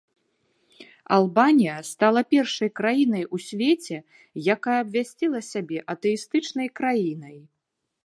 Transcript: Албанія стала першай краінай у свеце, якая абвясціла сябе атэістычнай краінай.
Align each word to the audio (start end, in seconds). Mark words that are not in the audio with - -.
Албанія 1.17 1.75
стала 1.89 2.23
першай 2.35 2.69
краінай 2.79 3.23
у 3.37 3.41
свеце, 3.49 3.97
якая 4.57 4.77
абвясціла 4.87 5.39
сябе 5.53 5.77
атэістычнай 5.97 6.67
краінай. 6.81 7.37